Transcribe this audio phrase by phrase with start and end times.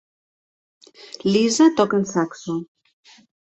[1.31, 2.57] Lisa toca el saxo.